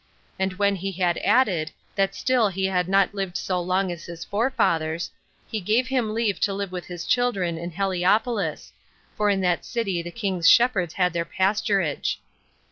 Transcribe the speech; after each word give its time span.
And 0.39 0.53
when 0.53 0.77
he 0.77 0.91
had 0.93 1.19
added, 1.19 1.69
that 1.93 2.15
still 2.15 2.49
he 2.49 2.65
had 2.65 2.89
not 2.89 3.13
lived 3.13 3.37
so 3.37 3.61
long 3.61 3.91
as 3.91 4.05
his 4.05 4.25
forefathers, 4.25 5.11
he 5.47 5.61
gave 5.61 5.89
him 5.89 6.15
leave 6.15 6.39
to 6.39 6.55
live 6.55 6.71
with 6.71 6.87
his 6.87 7.05
children 7.05 7.55
in 7.59 7.69
Heliopolis; 7.69 8.73
for 9.15 9.29
in 9.29 9.41
that 9.41 9.63
city 9.63 10.01
the 10.01 10.09
king's 10.09 10.49
shepherds 10.49 10.95
had 10.95 11.13
their 11.13 11.23
pasturage. 11.23 12.15